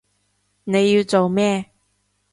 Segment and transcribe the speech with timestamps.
[0.63, 1.69] 你要做咩？